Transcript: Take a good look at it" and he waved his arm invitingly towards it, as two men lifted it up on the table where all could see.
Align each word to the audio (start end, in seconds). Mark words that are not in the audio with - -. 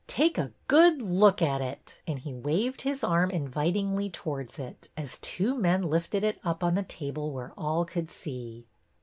Take 0.07 0.39
a 0.39 0.51
good 0.67 0.99
look 0.99 1.43
at 1.43 1.61
it" 1.61 2.01
and 2.07 2.17
he 2.17 2.33
waved 2.33 2.81
his 2.81 3.03
arm 3.03 3.29
invitingly 3.29 4.09
towards 4.09 4.57
it, 4.57 4.89
as 4.97 5.19
two 5.19 5.53
men 5.53 5.83
lifted 5.83 6.23
it 6.23 6.39
up 6.43 6.63
on 6.63 6.73
the 6.73 6.81
table 6.81 7.29
where 7.29 7.53
all 7.55 7.85
could 7.85 8.09
see. 8.09 8.65